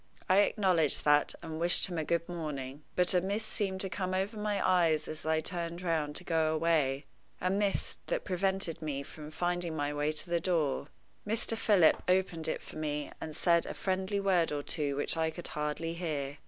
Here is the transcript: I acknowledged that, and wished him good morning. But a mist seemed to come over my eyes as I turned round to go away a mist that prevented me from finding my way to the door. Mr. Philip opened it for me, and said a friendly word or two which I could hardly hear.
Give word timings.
I 0.27 0.37
acknowledged 0.37 1.05
that, 1.05 1.35
and 1.43 1.59
wished 1.59 1.85
him 1.85 2.03
good 2.05 2.27
morning. 2.27 2.81
But 2.95 3.13
a 3.13 3.21
mist 3.21 3.45
seemed 3.47 3.81
to 3.81 3.87
come 3.89 4.15
over 4.15 4.35
my 4.35 4.59
eyes 4.67 5.07
as 5.07 5.27
I 5.27 5.41
turned 5.41 5.83
round 5.83 6.15
to 6.15 6.23
go 6.23 6.55
away 6.55 7.05
a 7.39 7.51
mist 7.51 7.99
that 8.07 8.25
prevented 8.25 8.81
me 8.81 9.03
from 9.03 9.29
finding 9.29 9.75
my 9.75 9.93
way 9.93 10.11
to 10.11 10.27
the 10.27 10.39
door. 10.39 10.87
Mr. 11.27 11.55
Philip 11.55 12.01
opened 12.07 12.47
it 12.47 12.63
for 12.63 12.77
me, 12.77 13.11
and 13.21 13.35
said 13.35 13.67
a 13.67 13.75
friendly 13.75 14.19
word 14.19 14.51
or 14.51 14.63
two 14.63 14.95
which 14.95 15.17
I 15.17 15.29
could 15.29 15.49
hardly 15.49 15.93
hear. 15.93 16.39